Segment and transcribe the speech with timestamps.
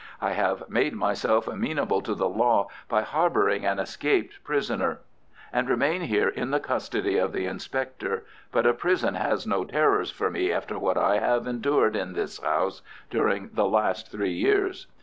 [0.19, 5.01] I have made myself amenable to the law by harbouring an escaped prisoner,
[5.53, 10.09] and remain here in the custody of the inspector, but a prison has no terrors
[10.09, 14.87] for me after what I have endured in this house during the last three years."